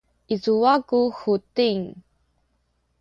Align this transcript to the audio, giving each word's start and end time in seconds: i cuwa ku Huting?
i 0.33 0.35
cuwa 0.43 0.73
ku 0.87 0.99
Huting? 1.19 1.83